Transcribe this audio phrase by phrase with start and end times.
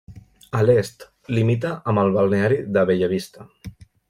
[0.59, 1.05] A l'est
[1.39, 3.49] limita amb el balneari de Bella Vista.